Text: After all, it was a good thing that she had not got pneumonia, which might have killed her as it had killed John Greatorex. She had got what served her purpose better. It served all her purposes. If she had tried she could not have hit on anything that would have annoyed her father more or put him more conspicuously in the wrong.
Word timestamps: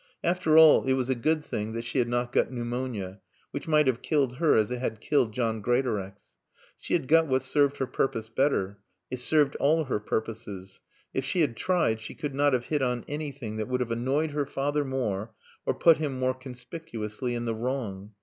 After 0.23 0.57
all, 0.57 0.85
it 0.85 0.93
was 0.93 1.11
a 1.11 1.13
good 1.13 1.45
thing 1.45 1.73
that 1.73 1.83
she 1.85 1.99
had 1.99 2.09
not 2.09 2.31
got 2.31 2.49
pneumonia, 2.49 3.19
which 3.51 3.67
might 3.67 3.85
have 3.85 4.01
killed 4.01 4.37
her 4.37 4.55
as 4.57 4.71
it 4.71 4.79
had 4.79 4.99
killed 4.99 5.31
John 5.31 5.61
Greatorex. 5.61 6.33
She 6.75 6.93
had 6.95 7.07
got 7.07 7.27
what 7.27 7.43
served 7.43 7.77
her 7.77 7.85
purpose 7.85 8.27
better. 8.27 8.79
It 9.11 9.19
served 9.19 9.55
all 9.57 9.83
her 9.83 9.99
purposes. 9.99 10.81
If 11.13 11.23
she 11.23 11.41
had 11.41 11.55
tried 11.55 12.01
she 12.01 12.15
could 12.15 12.33
not 12.33 12.53
have 12.53 12.65
hit 12.65 12.81
on 12.81 13.05
anything 13.07 13.57
that 13.57 13.67
would 13.67 13.79
have 13.79 13.91
annoyed 13.91 14.31
her 14.31 14.47
father 14.47 14.83
more 14.83 15.35
or 15.67 15.75
put 15.75 15.97
him 15.97 16.17
more 16.17 16.33
conspicuously 16.33 17.35
in 17.35 17.45
the 17.45 17.53
wrong. 17.53 18.13